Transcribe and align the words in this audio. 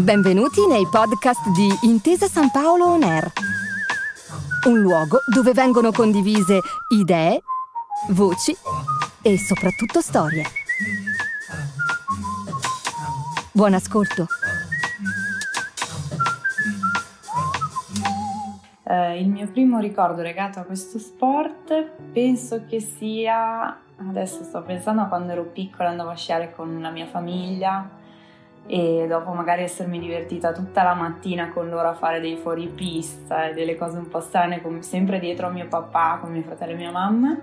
Benvenuti 0.00 0.66
nei 0.66 0.86
podcast 0.90 1.50
di 1.50 1.68
Intesa 1.82 2.26
San 2.26 2.50
Paolo 2.50 2.86
On 2.86 3.02
Air, 3.02 3.30
un 4.66 4.78
luogo 4.78 5.18
dove 5.26 5.52
vengono 5.52 5.92
condivise 5.92 6.60
idee, 6.88 7.42
voci 8.08 8.56
e 9.20 9.36
soprattutto 9.36 10.00
storie. 10.00 10.44
Buon 13.52 13.74
ascolto. 13.74 14.24
Eh, 18.84 19.20
il 19.20 19.28
mio 19.28 19.48
primo 19.48 19.80
ricordo 19.80 20.22
legato 20.22 20.60
a 20.60 20.62
questo 20.62 20.98
sport 20.98 21.90
penso 22.10 22.64
che 22.66 22.80
sia, 22.80 23.78
adesso 23.98 24.44
sto 24.44 24.62
pensando 24.62 25.02
a 25.02 25.06
quando 25.06 25.32
ero 25.32 25.44
piccola 25.44 25.90
andavo 25.90 26.08
a 26.08 26.16
sciare 26.16 26.54
con 26.54 26.80
la 26.80 26.90
mia 26.90 27.06
famiglia 27.06 27.98
e 28.72 29.06
dopo 29.08 29.32
magari 29.32 29.62
essermi 29.64 29.98
divertita 29.98 30.52
tutta 30.52 30.84
la 30.84 30.94
mattina 30.94 31.50
con 31.50 31.68
loro 31.68 31.88
a 31.88 31.94
fare 31.94 32.20
dei 32.20 32.36
fuoripista 32.36 33.48
e 33.48 33.52
delle 33.52 33.74
cose 33.74 33.98
un 33.98 34.06
po' 34.06 34.20
strane, 34.20 34.62
come 34.62 34.82
sempre 34.82 35.18
dietro 35.18 35.48
a 35.48 35.50
mio 35.50 35.66
papà, 35.66 36.18
con 36.20 36.30
mio 36.30 36.42
fratello 36.42 36.74
e 36.74 36.76
mia 36.76 36.92
mamma, 36.92 37.36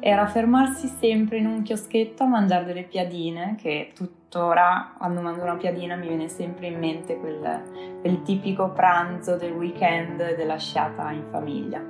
era 0.00 0.26
fermarsi 0.26 0.86
sempre 0.86 1.36
in 1.36 1.44
un 1.44 1.60
chioschetto 1.60 2.22
a 2.22 2.28
mangiare 2.28 2.64
delle 2.64 2.84
piadine, 2.84 3.56
che 3.60 3.90
tuttora 3.94 4.94
quando 4.96 5.20
mangio 5.20 5.42
una 5.42 5.56
piadina 5.56 5.96
mi 5.96 6.08
viene 6.08 6.28
sempre 6.28 6.68
in 6.68 6.78
mente 6.78 7.18
quel, 7.18 7.98
quel 8.00 8.22
tipico 8.22 8.70
pranzo 8.70 9.36
del 9.36 9.52
weekend 9.52 10.34
della 10.34 10.56
sciata 10.56 11.10
in 11.10 11.24
famiglia. 11.30 11.84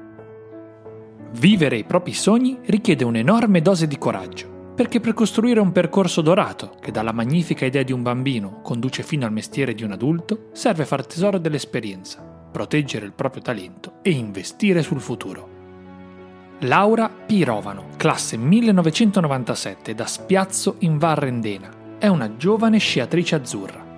Vivere 1.39 1.77
i 1.77 1.85
propri 1.85 2.13
sogni 2.13 2.59
richiede 2.65 3.05
un'enorme 3.05 3.63
dose 3.63 3.87
di 3.87 3.97
coraggio 3.99 4.59
perché 4.75 5.01
per 5.01 5.15
costruire 5.15 5.61
un 5.61 5.73
percorso 5.73 6.21
dorato, 6.21 6.77
che 6.81 6.91
dalla 6.91 7.13
magnifica 7.13 7.67
idea 7.67 7.83
di 7.83 7.93
un 7.93 8.03
bambino 8.03 8.61
conduce 8.63 9.03
fino 9.03 9.27
al 9.27 9.33
mestiere 9.33 9.75
di 9.75 9.83
un 9.83 9.93
adulto, 9.93 10.49
serve 10.53 10.85
far 10.85 11.05
tesoro 11.05 11.39
dell'esperienza, 11.39 12.23
proteggere 12.51 13.05
il 13.05 13.13
proprio 13.13 13.43
talento 13.43 13.95
e 14.03 14.11
investire 14.11 14.83
sul 14.83 15.01
futuro. 15.01 15.59
Laura 16.61 17.09
Pirovano, 17.09 17.87
classe 17.97 18.37
1997 18.37 19.95
da 19.95 20.07
Spiazzo 20.07 20.77
in 20.81 20.99
Varrendena, 20.99 21.71
è 21.99 22.07
una 22.07 22.37
giovane 22.37 22.79
sciatrice 22.79 23.35
azzurra. 23.35 23.89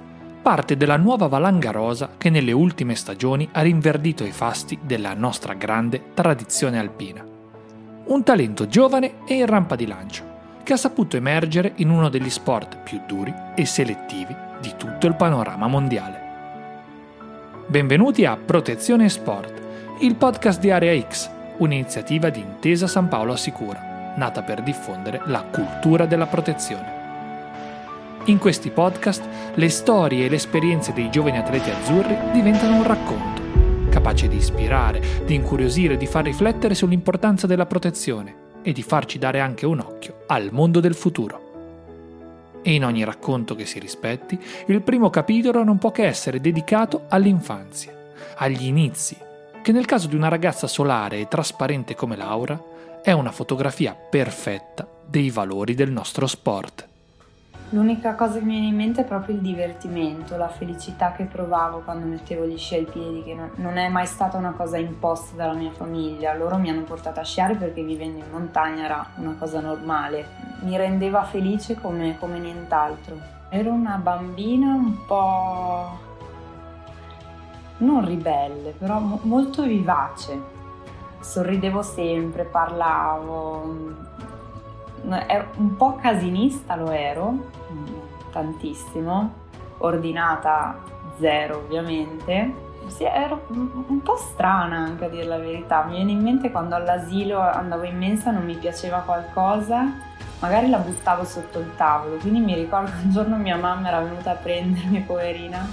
Parte 0.43 0.77
della 0.77 0.97
nuova 0.97 1.29
valanga 1.29 1.71
rosa 1.71 2.15
che 2.19 2.31
nelle 2.31 2.53
ultime 2.53 2.97
stagioni 2.97 3.49
ha 3.53 3.63
rinverdito 3.63 4.25
i 4.25 4.33
fasti 4.33 4.79
della 4.83 5.15
nostra 5.15 5.55
grande 5.55 6.11
tradizione 6.15 6.79
alpina. 6.79 7.25
Un 8.05 8.23
talento 8.25 8.67
giovane 8.67 9.25
e 9.27 9.35
in 9.35 9.47
rampa 9.47 9.77
di 9.77 9.87
lancio 9.87 10.32
che 10.63 10.75
ha 10.75 10.77
saputo 10.77 11.17
emergere 11.17 11.73
in 11.77 11.91
uno 11.91 12.09
degli 12.09 12.31
sport 12.31 12.79
più 12.79 13.01
duri 13.07 13.35
e 13.55 13.65
selettivi 13.67 14.35
di 14.61 14.73
tutto 14.77 15.07
il 15.07 15.15
panorama 15.15 15.67
mondiale. 15.67 16.31
Benvenuti 17.67 18.25
a 18.25 18.37
Protezione 18.37 19.09
Sport, 19.09 19.61
il 20.01 20.15
podcast 20.15 20.61
di 20.61 20.71
Area 20.71 21.01
X, 21.01 21.31
un'iniziativa 21.59 22.29
di 22.29 22.41
Intesa 22.41 22.87
San 22.87 23.09
Paolo 23.09 23.33
Assicura, 23.33 24.15
nata 24.17 24.43
per 24.43 24.63
diffondere 24.63 25.23
la 25.27 25.43
cultura 25.43 26.07
della 26.07 26.27
protezione. 26.27 27.01
In 28.27 28.39
questi 28.39 28.71
podcast 28.71 29.25
le 29.55 29.69
storie 29.69 30.27
e 30.27 30.29
le 30.29 30.37
esperienze 30.37 30.93
dei 30.93 31.11
giovani 31.11 31.39
atleti 31.39 31.71
azzurri 31.71 32.17
diventano 32.33 32.77
un 32.77 32.85
racconto, 32.85 33.43
capace 33.91 34.29
di 34.29 34.37
ispirare, 34.37 35.03
di 35.25 35.35
incuriosire, 35.35 35.97
di 35.97 36.07
far 36.07 36.25
riflettere 36.25 36.75
sull'importanza 36.75 37.47
della 37.47 37.67
protezione 37.67 38.42
e 38.63 38.73
di 38.73 38.83
farci 38.83 39.19
dare 39.19 39.41
anche 39.41 39.67
un 39.67 39.81
occhio 39.81 40.25
al 40.27 40.51
mondo 40.53 40.81
del 40.81 40.95
futuro. 40.95 42.61
E 42.63 42.75
in 42.75 42.85
ogni 42.85 43.05
racconto 43.05 43.55
che 43.55 43.67
si 43.67 43.79
rispetti, 43.79 44.39
il 44.67 44.83
primo 44.83 45.11
capitolo 45.11 45.65
non 45.65 45.79
può 45.79 45.91
che 45.91 46.05
essere 46.05 46.41
dedicato 46.41 47.07
all'infanzia, 47.09 47.93
agli 48.37 48.67
inizi, 48.67 49.17
che 49.63 49.73
nel 49.73 49.85
caso 49.85 50.07
di 50.07 50.17
una 50.17 50.29
ragazza 50.29 50.67
solare 50.67 51.19
e 51.19 51.29
trasparente 51.29 51.95
come 51.95 52.17
Laura 52.17 52.61
è 53.03 53.11
una 53.13 53.33
fotografia 53.33 53.95
perfetta 53.95 54.87
dei 55.05 55.31
valori 55.31 55.75
del 55.75 55.91
nostro 55.91 56.27
sport. 56.27 56.91
L'unica 57.73 58.15
cosa 58.15 58.39
che 58.39 58.45
mi 58.45 58.53
viene 58.53 58.67
in 58.67 58.77
mente 58.77 59.01
è 59.01 59.05
proprio 59.07 59.35
il 59.35 59.41
divertimento, 59.41 60.37
la 60.37 60.49
felicità 60.49 61.13
che 61.13 61.25
provavo 61.25 61.81
quando 61.81 62.05
mettevo 62.05 62.45
gli 62.45 62.59
sci 62.59 62.75
ai 62.75 62.85
piedi, 62.85 63.23
che 63.23 63.35
non 63.55 63.79
è 63.79 63.89
mai 63.89 64.05
stata 64.05 64.37
una 64.37 64.51
cosa 64.51 64.77
imposta 64.77 65.37
dalla 65.37 65.55
mia 65.55 65.71
famiglia. 65.71 66.35
Loro 66.35 66.59
mi 66.59 66.69
hanno 66.69 66.83
portato 66.83 67.21
a 67.21 67.25
sciare 67.25 67.55
perché 67.55 67.83
vivendo 67.83 68.19
in 68.19 68.31
montagna 68.31 68.85
era 68.85 69.07
una 69.17 69.37
cosa 69.39 69.61
normale. 69.61 70.27
Mi 70.61 70.77
rendeva 70.77 71.25
felice 71.25 71.81
come, 71.81 72.19
come 72.19 72.39
nient'altro. 72.39 73.17
Ero 73.49 73.73
una 73.73 73.97
bambina 73.97 74.75
un 74.75 75.07
po' 75.07 75.99
non 77.79 78.05
ribelle, 78.05 78.75
però 78.77 78.99
mo- 78.99 79.21
molto 79.23 79.63
vivace. 79.63 80.39
Sorridevo 81.21 81.81
sempre, 81.81 82.45
parlavo, 82.45 84.11
ero 85.27 85.49
un 85.57 85.77
po' 85.77 85.97
casinista 85.97 86.77
lo 86.77 86.91
ero, 86.91 87.51
tantissimo, 88.31 89.33
ordinata 89.79 90.79
zero 91.19 91.59
ovviamente. 91.59 92.71
Sì, 92.87 93.05
ero 93.05 93.47
un 93.49 94.03
po' 94.03 94.17
strana 94.17 94.79
anche 94.79 95.05
a 95.05 95.09
dire 95.09 95.25
la 95.25 95.39
verità. 95.39 95.85
Mi 95.85 95.97
viene 95.97 96.13
in 96.13 96.21
mente 96.21 96.51
quando 96.51 96.75
all'asilo 96.75 97.41
andavo 97.41 97.85
in 97.85 97.97
mensa 97.97 98.31
non 98.31 98.45
mi 98.45 98.57
piaceva 98.57 98.99
qualcosa, 98.99 99.87
magari 100.41 100.69
la 100.69 100.79
buttavo 100.79 101.25
sotto 101.25 101.59
il 101.59 101.75
tavolo. 101.77 102.17
Quindi 102.17 102.41
mi 102.41 102.55
ricordo 102.55 102.91
un 103.03 103.11
giorno 103.11 103.37
mia 103.37 103.57
mamma 103.57 103.89
era 103.89 104.01
venuta 104.01 104.33
a 104.33 104.35
prendermi, 104.35 105.01
poverina, 105.01 105.65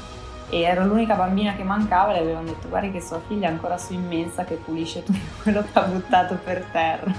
e 0.50 0.62
ero 0.62 0.86
l'unica 0.86 1.16
bambina 1.16 1.54
che 1.54 1.64
mancava 1.64 2.12
e 2.12 2.16
le 2.16 2.20
avevano 2.22 2.48
detto 2.48 2.70
guarda 2.70 2.90
che 2.90 3.02
sua 3.02 3.20
figlia 3.28 3.48
è 3.48 3.52
ancora 3.52 3.78
su 3.78 3.94
in 3.94 4.08
mensa 4.08 4.46
che 4.46 4.56
pulisce 4.56 5.04
tutto 5.04 5.20
quello 5.44 5.62
che 5.62 5.80
ha 5.80 5.84
buttato 5.84 6.38
per 6.44 6.64
terra. 6.72 7.12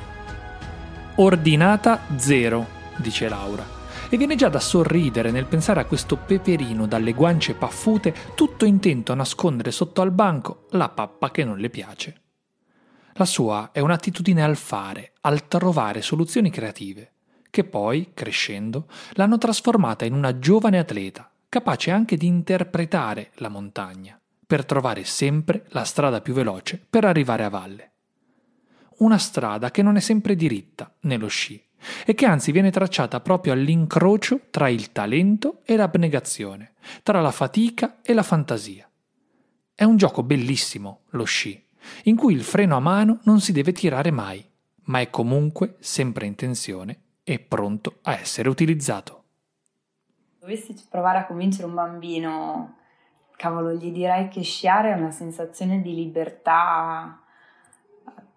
Ordinata 1.22 2.00
zero, 2.16 2.66
dice 2.96 3.28
Laura. 3.28 3.62
E 4.08 4.16
viene 4.16 4.36
già 4.36 4.48
da 4.48 4.58
sorridere 4.58 5.30
nel 5.30 5.44
pensare 5.44 5.80
a 5.80 5.84
questo 5.84 6.16
peperino 6.16 6.86
dalle 6.86 7.12
guance 7.12 7.52
paffute, 7.52 8.14
tutto 8.34 8.64
intento 8.64 9.12
a 9.12 9.16
nascondere 9.16 9.70
sotto 9.70 10.00
al 10.00 10.12
banco 10.12 10.64
la 10.70 10.88
pappa 10.88 11.30
che 11.30 11.44
non 11.44 11.58
le 11.58 11.68
piace. 11.68 12.22
La 13.12 13.26
sua 13.26 13.68
è 13.70 13.80
un'attitudine 13.80 14.42
al 14.42 14.56
fare, 14.56 15.12
al 15.20 15.46
trovare 15.46 16.00
soluzioni 16.00 16.48
creative, 16.48 17.12
che 17.50 17.64
poi, 17.64 18.12
crescendo, 18.14 18.86
l'hanno 19.10 19.36
trasformata 19.36 20.06
in 20.06 20.14
una 20.14 20.38
giovane 20.38 20.78
atleta, 20.78 21.30
capace 21.50 21.90
anche 21.90 22.16
di 22.16 22.28
interpretare 22.28 23.32
la 23.34 23.50
montagna, 23.50 24.18
per 24.46 24.64
trovare 24.64 25.04
sempre 25.04 25.66
la 25.68 25.84
strada 25.84 26.22
più 26.22 26.32
veloce 26.32 26.82
per 26.88 27.04
arrivare 27.04 27.44
a 27.44 27.50
valle 27.50 27.89
una 29.00 29.18
strada 29.18 29.70
che 29.70 29.82
non 29.82 29.96
è 29.96 30.00
sempre 30.00 30.34
diritta 30.34 30.92
nello 31.00 31.28
sci 31.28 31.62
e 32.04 32.14
che 32.14 32.26
anzi 32.26 32.52
viene 32.52 32.70
tracciata 32.70 33.20
proprio 33.20 33.52
all'incrocio 33.52 34.40
tra 34.50 34.68
il 34.68 34.92
talento 34.92 35.60
e 35.64 35.76
l'abnegazione, 35.76 36.74
tra 37.02 37.20
la 37.20 37.30
fatica 37.30 37.98
e 38.02 38.12
la 38.12 38.22
fantasia. 38.22 38.88
È 39.74 39.84
un 39.84 39.96
gioco 39.96 40.22
bellissimo, 40.22 41.02
lo 41.10 41.24
sci, 41.24 41.66
in 42.04 42.16
cui 42.16 42.34
il 42.34 42.42
freno 42.42 42.76
a 42.76 42.80
mano 42.80 43.20
non 43.24 43.40
si 43.40 43.52
deve 43.52 43.72
tirare 43.72 44.10
mai, 44.10 44.46
ma 44.84 45.00
è 45.00 45.08
comunque 45.08 45.76
sempre 45.80 46.26
in 46.26 46.34
tensione 46.34 47.00
e 47.24 47.38
pronto 47.38 47.98
a 48.02 48.18
essere 48.18 48.48
utilizzato. 48.50 49.24
Dovessi 50.38 50.74
provare 50.88 51.18
a 51.18 51.26
convincere 51.26 51.66
un 51.66 51.74
bambino, 51.74 52.76
cavolo, 53.36 53.72
gli 53.72 53.90
direi 53.90 54.28
che 54.28 54.42
sciare 54.42 54.92
è 54.92 54.96
una 54.96 55.10
sensazione 55.10 55.80
di 55.80 55.94
libertà 55.94 57.19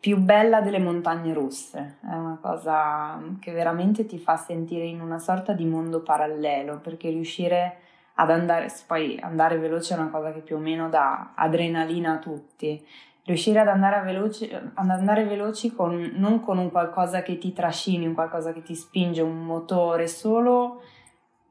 più 0.04 0.18
bella 0.18 0.60
delle 0.60 0.80
montagne 0.80 1.34
russe, 1.34 2.00
è 2.02 2.14
una 2.14 2.38
cosa 2.42 3.24
che 3.40 3.54
veramente 3.54 4.06
ti 4.06 4.20
fa 4.20 4.36
sentire 4.36 4.84
in 4.84 5.00
una 5.00 5.18
sorta 5.18 5.54
di 5.54 5.64
mondo 5.64 6.02
parallelo, 6.02 6.80
perché 6.80 7.10
riuscire 7.10 7.78
ad 8.16 8.30
andare, 8.30 8.68
poi 8.86 9.18
andare 9.22 9.58
veloce 9.60 9.94
è 9.94 9.98
una 9.98 10.10
cosa 10.10 10.34
che 10.34 10.42
più 10.42 10.58
o 10.58 10.60
meno 10.60 10.90
dà 10.90 11.32
adrenalina 11.36 12.16
a 12.16 12.18
tutti, 12.18 12.86
riuscire 13.24 13.62
ad 13.62 13.70
andare, 13.70 14.02
veloci, 14.02 14.52
ad 14.52 14.90
andare 14.90 15.24
veloci 15.24 15.74
con, 15.74 16.12
non 16.16 16.42
con 16.42 16.58
un 16.58 16.70
qualcosa 16.70 17.22
che 17.22 17.38
ti 17.38 17.54
trascini, 17.54 18.06
un 18.06 18.14
qualcosa 18.14 18.52
che 18.52 18.62
ti 18.62 18.76
spinge, 18.76 19.22
un 19.22 19.46
motore, 19.46 20.08
solo 20.08 20.82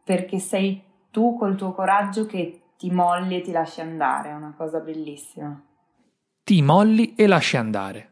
perché 0.05 0.39
sei 0.39 0.85
tu 1.11 1.39
col 1.39 1.57
tuo 1.57 1.73
coraggio 1.73 2.27
che 2.27 2.61
ti 2.77 2.91
molli 2.91 3.39
e 3.39 3.41
ti 3.41 3.51
lasci 3.51 3.81
andare, 3.81 4.29
è 4.29 4.35
una 4.35 4.53
cosa 4.55 4.79
bellissima. 4.81 5.59
Ti 6.45 6.61
molli 6.61 7.15
e 7.15 7.27
lasci 7.27 7.57
andare. 7.57 8.12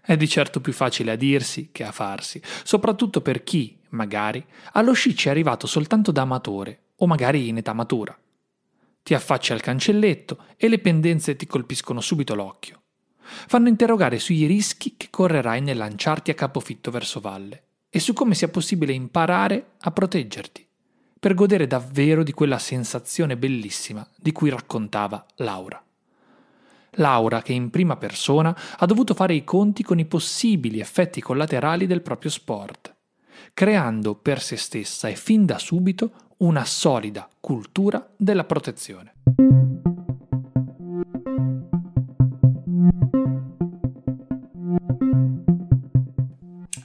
È 0.00 0.16
di 0.16 0.28
certo 0.28 0.60
più 0.60 0.72
facile 0.72 1.10
a 1.12 1.16
dirsi 1.16 1.70
che 1.72 1.84
a 1.84 1.92
farsi, 1.92 2.40
soprattutto 2.62 3.20
per 3.20 3.42
chi, 3.42 3.78
magari, 3.90 4.44
allo 4.72 4.92
sci 4.92 5.16
ci 5.16 5.28
è 5.28 5.30
arrivato 5.30 5.66
soltanto 5.66 6.12
da 6.12 6.22
amatore 6.22 6.80
o 6.96 7.06
magari 7.06 7.48
in 7.48 7.56
età 7.56 7.72
matura. 7.72 8.16
Ti 9.02 9.14
affacci 9.14 9.52
al 9.52 9.60
cancelletto 9.60 10.44
e 10.56 10.68
le 10.68 10.78
pendenze 10.78 11.34
ti 11.34 11.46
colpiscono 11.46 12.00
subito 12.00 12.34
l'occhio. 12.36 12.80
Fanno 13.18 13.68
interrogare 13.68 14.18
sui 14.18 14.46
rischi 14.46 14.94
che 14.96 15.08
correrai 15.10 15.60
nel 15.60 15.76
lanciarti 15.76 16.30
a 16.30 16.34
capofitto 16.34 16.90
verso 16.90 17.18
valle 17.18 17.64
e 17.90 17.98
su 17.98 18.12
come 18.12 18.34
sia 18.34 18.48
possibile 18.48 18.92
imparare 18.92 19.72
a 19.80 19.90
proteggerti. 19.90 20.66
per 21.22 21.34
godere 21.34 21.68
davvero 21.68 22.24
di 22.24 22.32
quella 22.32 22.58
sensazione 22.58 23.36
bellissima 23.36 24.04
di 24.16 24.32
cui 24.32 24.50
raccontava 24.50 25.24
Laura. 25.36 25.80
Laura 26.96 27.40
che 27.40 27.52
in 27.52 27.70
prima 27.70 27.96
persona 27.96 28.54
ha 28.76 28.86
dovuto 28.86 29.14
fare 29.14 29.34
i 29.34 29.44
conti 29.44 29.82
con 29.82 29.98
i 29.98 30.04
possibili 30.04 30.80
effetti 30.80 31.20
collaterali 31.20 31.86
del 31.86 32.02
proprio 32.02 32.30
sport, 32.30 32.94
creando 33.54 34.14
per 34.14 34.40
se 34.40 34.56
stessa 34.56 35.08
e 35.08 35.14
fin 35.14 35.46
da 35.46 35.58
subito 35.58 36.12
una 36.38 36.64
solida 36.64 37.28
cultura 37.40 38.06
della 38.16 38.44
protezione. 38.44 39.14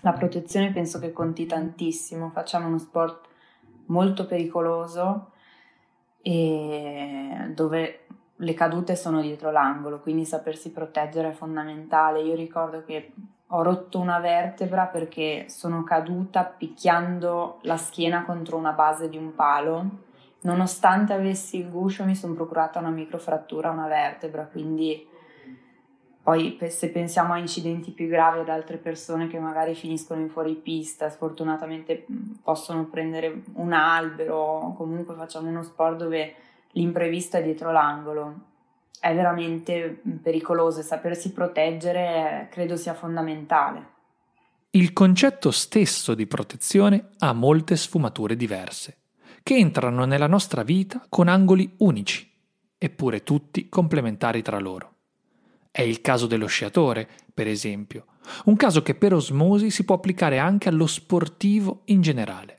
La 0.01 0.13
protezione 0.13 0.71
penso 0.71 0.99
che 0.99 1.11
conti 1.11 1.45
tantissimo, 1.45 2.29
facciamo 2.29 2.67
uno 2.67 2.77
sport 2.77 3.27
molto 3.87 4.25
pericoloso 4.25 5.31
e 6.21 7.51
dove 7.53 8.06
le 8.37 8.53
cadute 8.53 8.95
sono 8.95 9.21
dietro 9.21 9.51
l'angolo, 9.51 9.99
quindi 9.99 10.25
sapersi 10.25 10.71
proteggere 10.71 11.29
è 11.29 11.33
fondamentale. 11.33 12.21
Io 12.21 12.35
ricordo 12.35 12.83
che 12.85 13.13
ho 13.47 13.63
rotto 13.63 13.99
una 13.99 14.19
vertebra 14.19 14.85
perché 14.85 15.45
sono 15.47 15.83
caduta 15.83 16.43
picchiando 16.43 17.59
la 17.61 17.77
schiena 17.77 18.25
contro 18.25 18.57
una 18.57 18.73
base 18.73 19.09
di 19.09 19.17
un 19.17 19.33
palo. 19.33 20.05
Nonostante 20.41 21.13
avessi 21.13 21.57
il 21.57 21.69
guscio, 21.69 22.03
mi 22.03 22.15
sono 22.15 22.33
procurata 22.33 22.79
una 22.79 22.89
microfrattura 22.89 23.69
a 23.69 23.73
una 23.73 23.87
vertebra, 23.87 24.45
quindi 24.45 25.07
poi 26.21 26.57
se 26.67 26.89
pensiamo 26.89 27.33
a 27.33 27.37
incidenti 27.37 27.91
più 27.91 28.07
gravi 28.07 28.39
ad 28.39 28.49
altre 28.49 28.75
persone 28.75 29.27
che 29.27 29.39
magari 29.39 29.73
finiscono 29.75 30.19
in 30.19 30.29
fuoripista, 30.29 31.09
sfortunatamente 31.09 32.05
possono 32.43 32.83
prendere 32.85 33.43
un 33.53 33.71
albero, 33.71 34.73
comunque 34.75 35.15
facciamo 35.15 35.47
uno 35.47 35.63
sport 35.63 35.95
dove 35.95 36.35
l'imprevisto 36.77 37.37
è 37.37 37.43
dietro 37.43 37.71
l'angolo. 37.71 38.45
È 38.99 39.13
veramente 39.13 40.01
pericoloso 40.21 40.79
e 40.79 40.83
sapersi 40.83 41.31
proteggere 41.31 42.47
credo 42.51 42.77
sia 42.77 42.93
fondamentale. 42.93 43.95
Il 44.71 44.93
concetto 44.93 45.51
stesso 45.51 46.13
di 46.13 46.27
protezione 46.27 47.09
ha 47.19 47.33
molte 47.33 47.75
sfumature 47.75 48.35
diverse, 48.35 48.97
che 49.43 49.55
entrano 49.55 50.05
nella 50.05 50.27
nostra 50.27 50.63
vita 50.63 51.05
con 51.09 51.27
angoli 51.27 51.75
unici, 51.77 52.29
eppure 52.77 53.23
tutti 53.23 53.69
complementari 53.69 54.41
tra 54.41 54.59
loro. 54.59 54.93
È 55.71 55.81
il 55.81 56.01
caso 56.01 56.27
dello 56.27 56.47
sciatore, 56.47 57.07
per 57.33 57.47
esempio, 57.47 58.05
un 58.45 58.55
caso 58.55 58.81
che 58.81 58.95
per 58.95 59.13
osmosi 59.13 59.69
si 59.69 59.85
può 59.85 59.95
applicare 59.95 60.37
anche 60.37 60.69
allo 60.69 60.87
sportivo 60.87 61.81
in 61.85 62.01
generale 62.01 62.56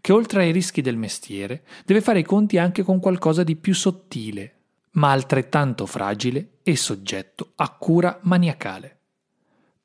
che 0.00 0.12
oltre 0.12 0.42
ai 0.42 0.52
rischi 0.52 0.80
del 0.80 0.96
mestiere 0.96 1.62
deve 1.84 2.00
fare 2.00 2.20
i 2.20 2.24
conti 2.24 2.58
anche 2.58 2.82
con 2.82 3.00
qualcosa 3.00 3.42
di 3.42 3.56
più 3.56 3.74
sottile, 3.74 4.54
ma 4.92 5.10
altrettanto 5.10 5.86
fragile 5.86 6.58
e 6.62 6.76
soggetto 6.76 7.52
a 7.56 7.70
cura 7.70 8.18
maniacale. 8.22 8.96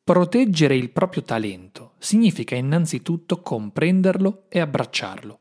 Proteggere 0.04 0.76
il 0.76 0.90
proprio 0.90 1.24
talento 1.24 1.94
significa 1.98 2.56
innanzitutto 2.56 3.42
comprenderlo 3.42 4.46
e 4.50 4.60
abbracciarlo, 4.60 5.40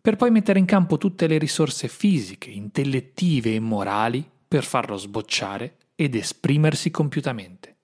per 0.00 0.16
poi 0.16 0.30
mettere 0.30 0.58
in 0.58 0.64
campo 0.64 0.98
tutte 0.98 1.26
le 1.26 1.38
risorse 1.38 1.86
fisiche, 1.86 2.50
intellettive 2.50 3.54
e 3.54 3.60
morali 3.60 4.28
per 4.48 4.64
farlo 4.64 4.96
sbocciare 4.96 5.76
ed 5.94 6.14
esprimersi 6.14 6.90
compiutamente. 6.90 7.76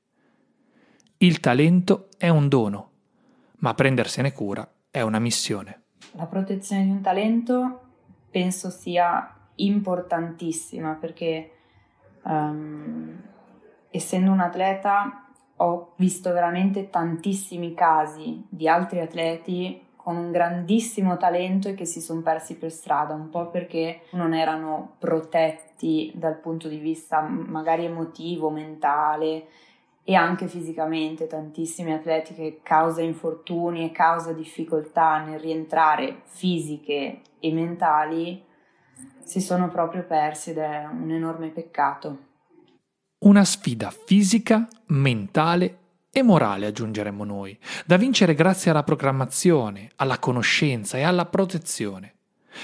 Il 1.18 1.38
talento 1.40 2.08
è 2.18 2.28
un 2.28 2.48
dono, 2.48 2.90
ma 3.58 3.74
prendersene 3.74 4.32
cura 4.32 4.68
è 4.90 5.02
una 5.02 5.18
missione 5.18 5.82
la 6.16 6.26
protezione 6.26 6.84
di 6.84 6.90
un 6.90 7.00
talento 7.00 7.80
penso 8.30 8.70
sia 8.70 9.34
importantissima 9.56 10.94
perché 10.94 11.50
um, 12.24 13.22
essendo 13.90 14.30
un 14.30 14.40
atleta 14.40 15.26
ho 15.56 15.92
visto 15.96 16.32
veramente 16.32 16.90
tantissimi 16.90 17.72
casi 17.72 18.44
di 18.48 18.68
altri 18.68 19.00
atleti 19.00 19.84
con 19.96 20.16
un 20.16 20.30
grandissimo 20.30 21.16
talento 21.16 21.68
e 21.68 21.74
che 21.74 21.84
si 21.84 22.00
sono 22.00 22.20
persi 22.20 22.56
per 22.56 22.70
strada, 22.70 23.14
un 23.14 23.28
po' 23.28 23.48
perché 23.48 24.02
non 24.10 24.34
erano 24.34 24.94
protetti 24.98 26.12
dal 26.14 26.38
punto 26.38 26.68
di 26.68 26.78
vista 26.78 27.22
magari 27.22 27.86
emotivo, 27.86 28.50
mentale, 28.50 29.46
e 30.08 30.14
anche 30.14 30.46
fisicamente 30.46 31.26
tantissimi 31.26 31.92
atleti 31.92 32.32
che 32.32 32.60
causa 32.62 33.02
infortuni 33.02 33.84
e 33.84 33.90
causa 33.90 34.32
difficoltà 34.32 35.18
nel 35.24 35.40
rientrare 35.40 36.22
fisiche 36.26 37.22
e 37.40 37.52
mentali 37.52 38.40
si 39.24 39.40
sono 39.40 39.68
proprio 39.68 40.04
persi 40.04 40.50
ed 40.50 40.58
è 40.58 40.86
un 40.88 41.10
enorme 41.10 41.48
peccato. 41.48 42.18
Una 43.24 43.44
sfida 43.44 43.90
fisica, 43.90 44.68
mentale 44.86 45.78
e 46.12 46.22
morale 46.22 46.66
aggiungeremmo 46.66 47.24
noi, 47.24 47.58
da 47.84 47.96
vincere 47.96 48.34
grazie 48.34 48.70
alla 48.70 48.84
programmazione, 48.84 49.90
alla 49.96 50.20
conoscenza 50.20 50.96
e 50.98 51.02
alla 51.02 51.26
protezione, 51.26 52.14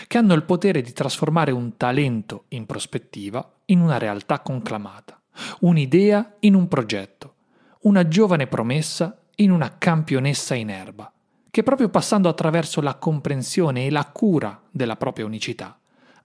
che 0.06 0.17
hanno 0.17 0.35
il 0.35 0.45
potere 0.45 0.81
di 0.81 0.93
trasformare 0.93 1.50
un 1.50 1.77
talento 1.77 2.45
in 2.50 2.67
prospettiva 2.67 3.56
in 3.67 3.81
una 3.81 3.99
realtà 3.99 4.38
conclamata, 4.38 5.21
un'idea 5.62 6.37
in 6.41 6.55
un 6.55 6.69
progetto 6.69 7.31
una 7.82 8.06
giovane 8.06 8.46
promessa 8.46 9.19
in 9.37 9.50
una 9.50 9.76
campionessa 9.79 10.55
in 10.55 10.70
erba, 10.70 11.12
che 11.50 11.62
proprio 11.62 11.88
passando 11.88 12.29
attraverso 12.29 12.81
la 12.81 12.94
comprensione 12.94 13.87
e 13.87 13.90
la 13.90 14.05
cura 14.06 14.61
della 14.70 14.96
propria 14.96 15.25
unicità 15.25 15.76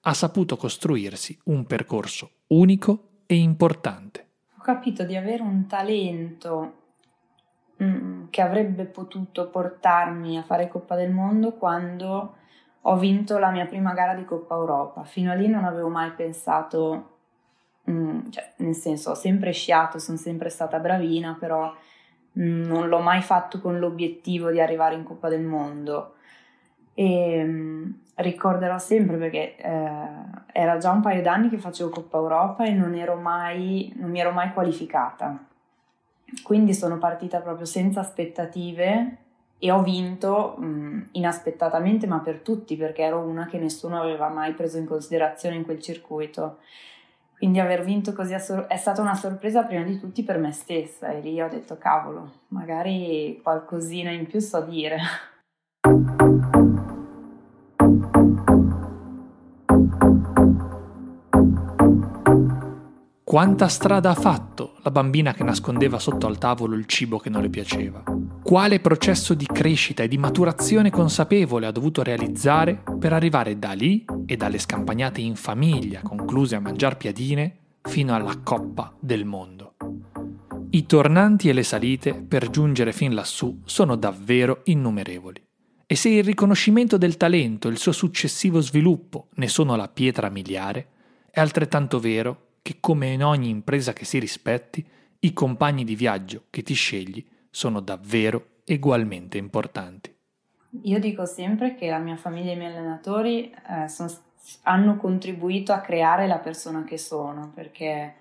ha 0.02 0.14
saputo 0.14 0.56
costruirsi 0.56 1.38
un 1.46 1.66
percorso 1.66 2.32
unico 2.48 3.22
e 3.26 3.36
importante. 3.36 4.28
Ho 4.58 4.62
capito 4.62 5.04
di 5.04 5.16
avere 5.16 5.42
un 5.42 5.66
talento 5.66 6.74
mm, 7.82 8.26
che 8.30 8.42
avrebbe 8.42 8.86
potuto 8.86 9.50
portarmi 9.50 10.38
a 10.38 10.44
fare 10.44 10.68
Coppa 10.68 10.96
del 10.96 11.12
Mondo 11.12 11.54
quando 11.54 12.36
ho 12.82 12.98
vinto 12.98 13.38
la 13.38 13.50
mia 13.50 13.66
prima 13.66 13.94
gara 13.94 14.14
di 14.14 14.24
Coppa 14.24 14.56
Europa. 14.56 15.04
Fino 15.04 15.32
a 15.32 15.36
lì 15.36 15.48
non 15.48 15.66
avevo 15.66 15.90
mai 15.90 16.12
pensato 16.12 17.17
Mm, 17.90 18.30
cioè, 18.30 18.54
nel 18.58 18.76
senso 18.76 19.12
ho 19.12 19.16
sempre 19.16 19.52
sciato, 19.52 20.00
sono 20.00 20.18
sempre 20.18 20.50
stata 20.50 20.80
bravina, 20.80 21.36
però 21.40 21.74
mm, 22.40 22.66
non 22.66 22.88
l'ho 22.88 23.00
mai 23.00 23.22
fatto 23.22 23.62
con 23.62 23.80
l'obiettivo 23.80 24.52
di 24.52 24.60
arrivare 24.60 24.96
in 24.96 25.04
Coppa 25.04 25.30
del 25.30 25.44
Mondo. 25.44 26.16
E 26.94 27.44
mm, 27.44 27.92
ricorderò 28.16 28.78
sempre 28.80 29.18
perché 29.18 29.56
eh, 29.58 30.00
era 30.52 30.78
già 30.78 30.92
un 30.92 31.02
paio 31.02 31.22
d'anni 31.22 31.50
che 31.50 31.58
facevo 31.58 31.90
Coppa 31.90 32.18
Europa 32.18 32.66
e 32.66 32.72
non, 32.72 32.92
mai, 33.22 33.94
non 33.96 34.10
mi 34.10 34.20
ero 34.20 34.32
mai 34.32 34.52
qualificata. 34.54 35.46
Quindi 36.44 36.74
sono 36.74 36.98
partita 36.98 37.40
proprio 37.40 37.66
senza 37.66 38.02
aspettative 38.02 39.18
e 39.60 39.72
ho 39.72 39.82
vinto 39.82 40.56
mh, 40.58 41.10
inaspettatamente, 41.14 42.06
ma 42.06 42.20
per 42.20 42.40
tutti, 42.40 42.76
perché 42.76 43.04
ero 43.04 43.20
una 43.20 43.48
che 43.48 43.58
nessuno 43.58 44.00
aveva 44.00 44.30
mai 44.30 44.54
preso 44.54 44.78
in 44.78 44.86
considerazione 44.86 45.56
in 45.56 45.64
quel 45.64 45.82
circuito. 45.82 46.58
Quindi 47.38 47.60
aver 47.60 47.84
vinto 47.84 48.14
così 48.14 48.34
è 48.34 48.78
stata 48.78 49.00
una 49.00 49.14
sorpresa 49.14 49.64
prima 49.64 49.84
di 49.84 50.00
tutti 50.00 50.24
per 50.24 50.40
me 50.40 50.52
stessa 50.52 51.10
e 51.12 51.22
lì 51.22 51.40
ho 51.40 51.48
detto 51.48 51.78
cavolo, 51.78 52.46
magari 52.48 53.40
qualcosina 53.44 54.10
in 54.10 54.26
più 54.26 54.40
so 54.40 54.62
dire. 54.62 54.98
Quanta 63.24 63.68
strada 63.68 64.10
ha 64.10 64.16
fatto 64.16 64.78
la 64.82 64.90
bambina 64.90 65.34
che 65.34 65.44
nascondeva 65.44 66.00
sotto 66.00 66.26
al 66.26 66.40
tavolo 66.40 66.76
il 66.76 66.88
cibo 66.88 67.20
che 67.20 67.30
non 67.30 67.44
le 67.44 67.50
piaceva? 67.50 68.04
Quale 68.48 68.80
processo 68.80 69.34
di 69.34 69.46
crescita 69.46 70.04
e 70.04 70.08
di 70.08 70.18
maturazione 70.18 70.90
consapevole 70.90 71.66
ha 71.66 71.72
dovuto 71.72 72.02
realizzare 72.02 72.82
per 72.98 73.12
arrivare 73.12 73.60
da 73.60 73.74
lì 73.74 74.06
e 74.26 74.38
dalle 74.38 74.58
scampagnate 74.58 75.20
in 75.20 75.36
famiglia 75.36 76.00
concluse 76.00 76.56
a 76.56 76.62
mangiar 76.62 76.96
piadine 76.96 77.58
fino 77.82 78.16
alla 78.16 78.40
coppa 78.42 78.96
del 79.02 79.26
mondo? 79.26 79.76
I 80.70 80.86
tornanti 80.86 81.50
e 81.50 81.54
le 81.54 81.64
salite 81.64 82.14
per 82.14 82.50
giungere 82.50 82.94
fin 82.94 83.14
lassù 83.14 83.64
sono 83.66 83.98
davvero 83.98 84.62
innumerevoli. 84.64 85.44
E 85.86 85.96
se 85.98 86.08
il 86.08 86.24
riconoscimento 86.24 86.98
del 86.98 87.18
talento 87.18 87.68
e 87.68 87.72
il 87.72 87.78
suo 87.78 87.92
successivo 87.92 88.62
sviluppo 88.62 89.28
ne 89.34 89.50
sono 89.50 89.76
la 89.76 89.90
pietra 89.90 90.30
miliare, 90.30 90.88
è 91.30 91.42
altrettanto 91.42 92.00
vero 92.00 92.52
che 92.62 92.78
come 92.80 93.12
in 93.12 93.26
ogni 93.26 93.50
impresa 93.50 93.92
che 93.92 94.06
si 94.06 94.20
rispetti, 94.20 94.88
i 95.20 95.34
compagni 95.34 95.84
di 95.84 95.96
viaggio 95.96 96.44
che 96.50 96.64
ti 96.64 96.76
scegli 96.76 97.22
sono 97.50 97.80
davvero 97.80 98.62
ugualmente 98.66 99.38
importanti. 99.38 100.16
Io 100.84 101.00
dico 101.00 101.26
sempre 101.26 101.76
che 101.76 101.90
la 101.90 101.98
mia 101.98 102.18
famiglia 102.18 102.52
e 102.52 102.54
i 102.54 102.58
miei 102.58 102.76
allenatori 102.76 103.52
eh, 103.70 103.88
sono, 103.88 104.12
hanno 104.64 104.98
contribuito 104.98 105.74
a 105.74 105.80
creare 105.80 106.28
la 106.28 106.40
persona 106.40 106.84
che 106.84 106.98
sono, 106.98 107.52
perché 107.54 107.86
eh, 107.86 108.14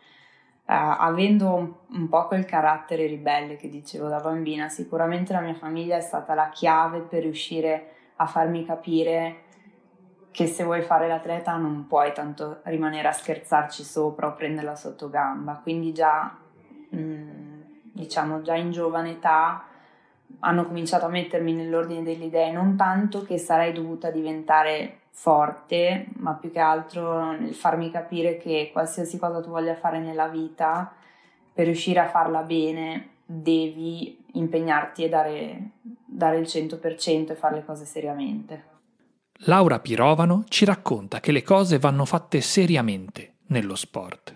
avendo 0.64 1.54
un, 1.54 1.72
un, 1.90 2.08
po' 2.08 2.26
quel 2.26 2.44
carattere 2.44 3.06
ribelle 3.06 3.56
che 3.56 3.68
dicevo 3.68 4.08
da 4.08 4.20
bambina, 4.20 4.68
sicuramente 4.68 5.32
la 5.32 5.40
mia 5.40 5.54
famiglia 5.54 5.96
è 5.96 6.00
stata 6.00 6.34
la 6.34 6.48
chiave 6.48 7.00
per 7.00 7.22
riuscire 7.22 7.92
a 8.16 8.26
farmi 8.26 8.64
capire 8.64 9.42
che 10.30 10.46
se 10.46 10.64
vuoi 10.64 10.82
fare 10.82 11.08
l'atleta 11.08 11.56
non 11.56 11.86
puoi 11.86 12.12
tanto 12.12 12.60
rimanere 12.64 13.08
a 13.08 13.12
scherzarci 13.12 13.82
sopra 13.82 14.26
o 14.26 14.34
prenderla 14.34 14.76
sotto 14.76 15.08
gamba, 15.08 15.60
quindi 15.62 15.92
già, 15.92 16.36
mh, 16.90 16.98
mm, 16.98 17.45
diciamo, 17.96 18.42
già 18.42 18.54
in 18.54 18.70
giovane 18.70 19.12
età 19.12 19.64
hanno 20.40 20.66
cominciato 20.66 21.06
a 21.06 21.08
mettermi 21.08 21.52
nell'ordine 21.52 22.02
delle 22.02 22.26
idee, 22.26 22.52
non 22.52 22.76
tanto 22.76 23.22
che 23.22 23.38
sarei 23.38 23.72
dovuta 23.72 24.10
diventare 24.10 25.00
forte, 25.10 26.06
ma 26.16 26.34
più 26.34 26.52
che 26.52 26.60
altro 26.60 27.32
nel 27.32 27.54
farmi 27.54 27.90
capire 27.90 28.36
che 28.36 28.70
qualsiasi 28.72 29.18
cosa 29.18 29.40
tu 29.40 29.48
voglia 29.48 29.74
fare 29.74 29.98
nella 29.98 30.28
vita, 30.28 30.92
per 31.52 31.64
riuscire 31.64 32.00
a 32.00 32.08
farla 32.08 32.42
bene, 32.42 33.08
devi 33.24 34.24
impegnarti 34.34 35.04
e 35.04 35.08
dare, 35.08 35.70
dare 35.80 36.38
il 36.38 36.44
100% 36.44 37.30
e 37.30 37.34
fare 37.34 37.56
le 37.56 37.64
cose 37.64 37.86
seriamente. 37.86 38.64
Laura 39.40 39.80
Pirovano 39.80 40.44
ci 40.48 40.64
racconta 40.64 41.20
che 41.20 41.32
le 41.32 41.42
cose 41.42 41.78
vanno 41.78 42.04
fatte 42.04 42.40
seriamente 42.40 43.36
nello 43.48 43.74
sport. 43.74 44.34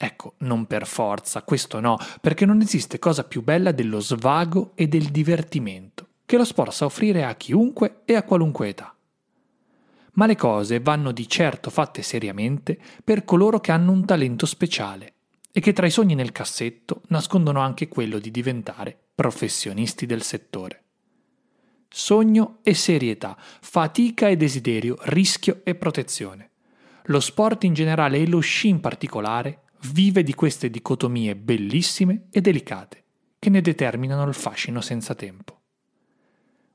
Ecco, 0.00 0.34
non 0.38 0.66
per 0.66 0.86
forza, 0.86 1.42
questo 1.42 1.80
no, 1.80 1.98
perché 2.20 2.46
non 2.46 2.60
esiste 2.60 2.98
cosa 2.98 3.24
più 3.24 3.42
bella 3.42 3.72
dello 3.72 4.00
svago 4.00 4.72
e 4.74 4.86
del 4.88 5.10
divertimento 5.10 6.06
che 6.28 6.36
lo 6.36 6.44
sport 6.44 6.72
sa 6.72 6.84
offrire 6.84 7.24
a 7.24 7.34
chiunque 7.36 8.02
e 8.04 8.14
a 8.14 8.22
qualunque 8.22 8.68
età. 8.68 8.94
Ma 10.12 10.26
le 10.26 10.36
cose 10.36 10.78
vanno 10.78 11.10
di 11.10 11.26
certo 11.26 11.70
fatte 11.70 12.02
seriamente 12.02 12.78
per 13.02 13.24
coloro 13.24 13.60
che 13.60 13.72
hanno 13.72 13.92
un 13.92 14.04
talento 14.04 14.44
speciale 14.44 15.14
e 15.50 15.60
che 15.60 15.72
tra 15.72 15.86
i 15.86 15.90
sogni 15.90 16.14
nel 16.14 16.30
cassetto 16.30 17.00
nascondono 17.08 17.60
anche 17.60 17.88
quello 17.88 18.18
di 18.18 18.30
diventare 18.30 18.94
professionisti 19.14 20.04
del 20.04 20.20
settore. 20.20 20.82
Sogno 21.88 22.58
e 22.62 22.74
serietà, 22.74 23.34
fatica 23.38 24.28
e 24.28 24.36
desiderio, 24.36 24.98
rischio 25.04 25.62
e 25.64 25.76
protezione. 25.76 26.50
Lo 27.04 27.20
sport 27.20 27.64
in 27.64 27.72
generale 27.72 28.18
e 28.18 28.28
lo 28.28 28.40
sci 28.40 28.68
in 28.68 28.80
particolare 28.80 29.62
vive 29.92 30.22
di 30.22 30.34
queste 30.34 30.70
dicotomie 30.70 31.36
bellissime 31.36 32.26
e 32.30 32.40
delicate 32.40 33.04
che 33.38 33.50
ne 33.50 33.60
determinano 33.60 34.28
il 34.28 34.34
fascino 34.34 34.80
senza 34.80 35.14
tempo. 35.14 35.60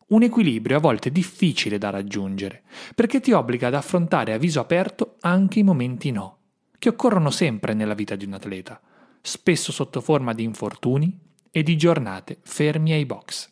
Un 0.07 0.24
equilibrio 0.24 0.77
a 0.77 0.79
volte 0.79 1.12
difficile 1.12 1.77
da 1.77 1.89
raggiungere, 1.89 2.63
perché 2.95 3.19
ti 3.19 3.31
obbliga 3.31 3.67
ad 3.67 3.74
affrontare 3.74 4.33
a 4.33 4.38
viso 4.38 4.60
aperto 4.60 5.15
anche 5.22 5.60
i 5.60 5.63
momenti 5.63 6.12
no, 6.12 6.38
che 6.77 6.89
occorrono 6.89 7.31
sempre 7.31 7.74
nella 7.74 7.93
vita 7.93 8.15
di 8.15 8.25
un 8.25 8.33
atleta, 8.33 8.79
spesso 9.22 9.72
sotto 9.72 10.01
forma 10.01 10.33
di 10.33 10.43
infortuni 10.43 11.19
e 11.50 11.63
di 11.63 11.75
giornate 11.77 12.39
fermi 12.41 12.91
ai 12.91 13.05
box 13.05 13.51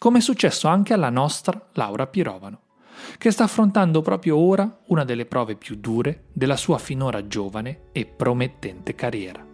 come 0.00 0.16
è 0.16 0.22
successo 0.22 0.66
anche 0.66 0.94
alla 0.94 1.10
nostra 1.10 1.68
Laura 1.74 2.06
Pirovano, 2.06 2.62
che 3.18 3.30
sta 3.30 3.44
affrontando 3.44 4.02
proprio 4.02 4.36
ora 4.36 4.78
una 4.86 5.04
delle 5.04 5.26
prove 5.26 5.54
più 5.54 5.76
dure 5.76 6.24
della 6.32 6.56
sua 6.56 6.78
finora 6.78 7.26
giovane 7.26 7.88
e 7.92 8.06
promettente 8.06 8.94
carriera. 8.94 9.44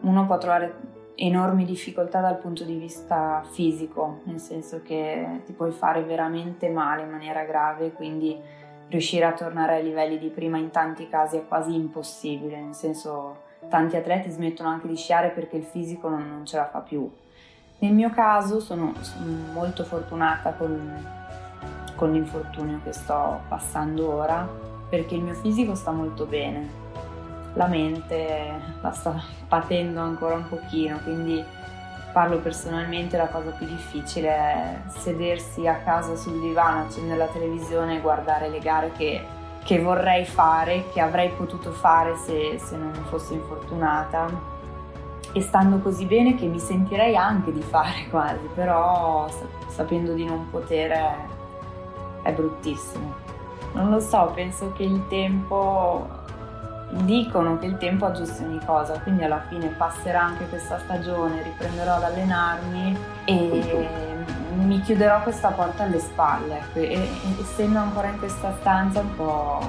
Uno 0.00 0.26
può 0.26 0.38
trovare 0.38 0.94
enormi 1.16 1.64
difficoltà 1.64 2.20
dal 2.20 2.38
punto 2.38 2.64
di 2.64 2.76
vista 2.76 3.42
fisico, 3.50 4.20
nel 4.24 4.38
senso 4.38 4.82
che 4.82 5.42
ti 5.44 5.52
puoi 5.52 5.72
fare 5.72 6.02
veramente 6.02 6.68
male 6.68 7.02
in 7.02 7.10
maniera 7.10 7.44
grave, 7.44 7.92
quindi 7.92 8.38
riuscire 8.88 9.24
a 9.24 9.32
tornare 9.32 9.76
ai 9.76 9.82
livelli 9.82 10.18
di 10.18 10.28
prima 10.28 10.58
in 10.58 10.70
tanti 10.70 11.08
casi 11.08 11.38
è 11.38 11.46
quasi 11.46 11.74
impossibile, 11.74 12.60
nel 12.60 12.74
senso 12.74 13.44
tanti 13.68 13.96
atleti 13.96 14.30
smettono 14.30 14.68
anche 14.68 14.86
di 14.86 14.96
sciare 14.96 15.30
perché 15.30 15.56
il 15.56 15.64
fisico 15.64 16.08
non, 16.08 16.28
non 16.28 16.46
ce 16.46 16.56
la 16.56 16.68
fa 16.68 16.80
più 16.80 17.10
nel 17.78 17.92
mio 17.92 18.10
caso 18.10 18.58
sono, 18.60 18.94
sono 19.02 19.52
molto 19.52 19.84
fortunata 19.84 20.52
con, 20.52 21.04
con 21.96 22.12
l'infortunio 22.12 22.80
che 22.84 22.92
sto 22.92 23.40
passando 23.48 24.12
ora 24.12 24.48
perché 24.88 25.16
il 25.16 25.22
mio 25.22 25.34
fisico 25.34 25.74
sta 25.74 25.90
molto 25.90 26.26
bene, 26.26 26.68
la 27.54 27.66
mente 27.66 28.60
la 28.80 28.92
sta 28.92 29.20
patendo 29.48 30.00
ancora 30.00 30.36
un 30.36 30.48
pochino, 30.48 30.98
quindi 31.02 31.42
parlo 32.12 32.38
personalmente, 32.38 33.16
la 33.16 33.28
cosa 33.28 33.50
più 33.50 33.66
difficile 33.66 34.28
è 34.28 34.78
sedersi 34.86 35.66
a 35.66 35.76
casa 35.84 36.16
sul 36.16 36.40
divano, 36.40 36.84
accendere 36.84 37.18
la 37.18 37.26
televisione 37.26 37.96
e 37.96 38.00
guardare 38.00 38.48
le 38.48 38.58
gare 38.58 38.92
che, 38.92 39.22
che 39.62 39.80
vorrei 39.80 40.24
fare, 40.24 40.88
che 40.92 41.00
avrei 41.00 41.28
potuto 41.30 41.72
fare 41.72 42.16
se, 42.16 42.58
se 42.58 42.76
non 42.76 42.92
fossi 43.10 43.34
infortunata. 43.34 44.54
E 45.32 45.40
stando 45.42 45.78
così 45.80 46.06
bene 46.06 46.36
che 46.36 46.46
mi 46.46 46.58
sentirei 46.58 47.16
anche 47.16 47.52
di 47.52 47.60
fare 47.60 48.06
quasi, 48.08 48.48
però 48.54 49.28
sapendo 49.68 50.14
di 50.14 50.24
non 50.24 50.48
poter 50.50 51.35
è 52.26 52.32
bruttissimo. 52.32 53.14
Non 53.72 53.90
lo 53.90 54.00
so, 54.00 54.32
penso 54.34 54.72
che 54.72 54.82
il 54.82 55.06
tempo, 55.08 56.08
dicono 56.90 57.58
che 57.58 57.66
il 57.66 57.76
tempo 57.78 58.06
aggiusti 58.06 58.42
ogni 58.42 58.60
cosa, 58.64 58.98
quindi 59.00 59.24
alla 59.24 59.42
fine 59.48 59.68
passerà 59.68 60.22
anche 60.22 60.48
questa 60.48 60.78
stagione, 60.78 61.42
riprenderò 61.42 61.94
ad 61.94 62.04
allenarmi 62.04 62.96
e 63.24 63.86
mi 64.54 64.80
chiuderò 64.80 65.22
questa 65.22 65.50
porta 65.50 65.84
alle 65.84 65.98
spalle. 65.98 66.58
Ecco, 66.58 66.78
e, 66.78 67.08
essendo 67.40 67.78
ancora 67.78 68.08
in 68.08 68.18
questa 68.18 68.54
stanza 68.60 69.00
un 69.00 69.14
po' 69.14 69.60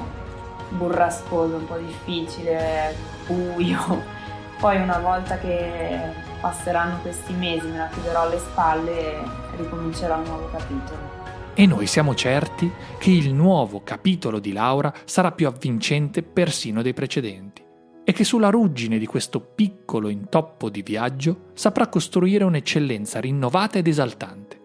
burrascoso, 0.70 1.58
un 1.58 1.68
po' 1.68 1.78
difficile, 1.78 2.96
buio, 3.26 4.04
poi 4.60 4.82
una 4.82 5.00
volta 5.00 5.38
che 5.38 6.00
passeranno 6.40 7.00
questi 7.02 7.34
mesi, 7.34 7.68
me 7.68 7.78
la 7.78 7.88
chiuderò 7.88 8.22
alle 8.22 8.40
spalle 8.40 8.92
e 8.92 9.24
ricomincerò 9.58 10.16
un 10.16 10.24
nuovo 10.24 10.50
capitolo. 10.50 11.17
E 11.60 11.66
noi 11.66 11.88
siamo 11.88 12.14
certi 12.14 12.72
che 13.00 13.10
il 13.10 13.34
nuovo 13.34 13.82
capitolo 13.82 14.38
di 14.38 14.54
Laura 14.54 14.94
sarà 15.06 15.32
più 15.32 15.48
avvincente 15.48 16.22
persino 16.22 16.84
dei 16.84 16.94
precedenti 16.94 17.64
e 18.04 18.12
che 18.12 18.24
sulla 18.24 18.52
ruggine 18.52 19.00
di 19.00 19.08
questo 19.08 19.40
piccolo 19.40 20.10
intoppo 20.10 20.70
di 20.70 20.84
viaggio 20.84 21.46
saprà 21.56 21.88
costruire 21.88 22.44
un'eccellenza 22.44 23.20
rinnovata 23.20 23.80
ed 23.80 23.88
esaltante, 23.88 24.62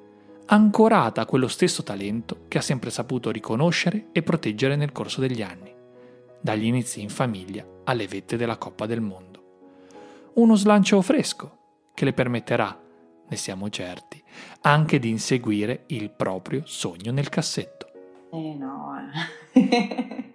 ancorata 0.49 1.23
a 1.23 1.25
quello 1.25 1.49
stesso 1.49 1.83
talento 1.83 2.45
che 2.49 2.59
ha 2.59 2.61
sempre 2.61 2.91
saputo 2.91 3.31
riconoscere 3.31 4.09
e 4.13 4.23
proteggere 4.23 4.77
nel 4.77 4.93
corso 4.93 5.23
degli 5.23 5.41
anni, 5.41 5.75
dagli 6.43 6.67
inizi 6.67 7.01
in 7.01 7.09
famiglia 7.09 7.67
alle 7.85 8.07
vette 8.07 8.37
della 8.37 8.59
Coppa 8.59 8.85
del 8.85 9.01
Mondo. 9.01 9.43
Uno 10.35 10.57
slancio 10.57 11.01
fresco 11.01 11.59
che 11.95 12.05
le 12.05 12.13
permetterà, 12.13 12.79
ne 13.27 13.37
siamo 13.37 13.71
certi, 13.71 14.22
anche 14.63 14.99
di 14.99 15.09
inseguire 15.09 15.85
il 15.87 16.11
proprio 16.11 16.63
sogno 16.65 17.13
nel 17.13 17.29
cassetto. 17.29 17.91
Eh 18.33 18.55
no, 18.55 18.95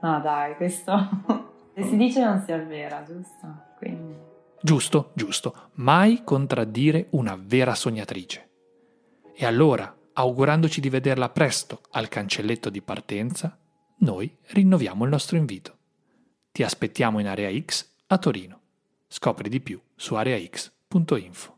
no 0.00 0.20
dai, 0.20 0.56
questo 0.56 1.08
se 1.74 1.84
si 1.84 1.96
dice 1.96 2.24
non 2.24 2.42
si 2.44 2.52
avvera, 2.52 3.02
giusto? 3.04 3.66
Quindi... 3.78 4.14
Giusto, 4.60 5.12
giusto, 5.14 5.70
mai 5.74 6.24
contraddire 6.24 7.06
una 7.10 7.38
vera 7.40 7.74
sognatrice. 7.74 8.48
E 9.34 9.46
allora, 9.46 9.96
augurandoci 10.14 10.80
di 10.80 10.88
vederla 10.88 11.28
presto 11.28 11.82
al 11.92 12.08
cancelletto 12.08 12.70
di 12.70 12.82
partenza, 12.82 13.56
noi 13.98 14.36
rinnoviamo 14.48 15.04
il 15.04 15.10
nostro 15.10 15.36
invito. 15.36 15.76
Ti 16.50 16.64
aspettiamo 16.64 17.20
in 17.20 17.28
area 17.28 17.56
X 17.64 17.88
a 18.08 18.18
Torino. 18.18 18.60
Scopri 19.06 19.48
di 19.48 19.60
più 19.60 19.80
su 19.94 20.16
areax.info. 20.16 21.57